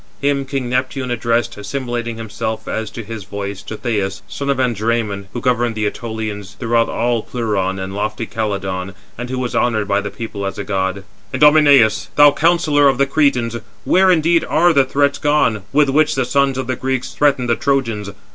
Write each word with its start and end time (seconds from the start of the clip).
Him 0.19 0.45
king 0.45 0.67
Neptune 0.67 1.11
addressed, 1.11 1.57
assimilating 1.57 2.17
himself, 2.17 2.67
as 2.67 2.89
to 2.89 3.03
his 3.03 3.23
voice, 3.23 3.61
to 3.61 3.77
Thoas, 3.77 4.23
son 4.27 4.49
of 4.49 4.57
Andræmon, 4.59 5.27
who 5.31 5.39
governed 5.41 5.75
the 5.75 5.85
Ætolians 5.87 6.57
throughout 6.57 6.89
all 6.89 7.21
Pleuron 7.21 7.77
and 7.79 7.93
lofty 7.93 8.25
Calydon, 8.25 8.95
and 9.15 9.29
who 9.29 9.37
was 9.37 9.55
honoured 9.55 9.87
by 9.87 10.01
the 10.01 10.09
people 10.09 10.43
as 10.47 10.57
a 10.57 10.63
god: 10.63 11.03
"Idomeneus, 11.35 12.09
thou 12.15 12.31
counsellor 12.31 12.87
of 12.87 12.97
the 12.97 13.05
Cretans, 13.05 13.57
where 13.85 14.09
indeed 14.09 14.43
are 14.43 14.73
the 14.73 14.85
threats 14.85 15.19
gone, 15.19 15.61
with 15.71 15.89
which 15.89 16.15
the 16.15 16.25
sons 16.25 16.57
of 16.57 16.65
the 16.65 16.75
Greeks 16.75 17.13
threatened 17.13 17.47
the 17.47 17.55
Trojans?" 17.55 18.09